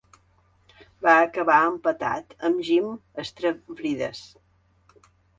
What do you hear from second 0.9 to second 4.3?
Va acabar empatat amb Jim Stravrides.